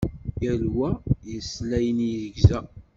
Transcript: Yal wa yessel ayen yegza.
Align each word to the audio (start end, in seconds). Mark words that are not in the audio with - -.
Yal 0.43 0.63
wa 0.77 0.89
yessel 1.29 1.69
ayen 1.77 1.99
yegza. 2.21 2.59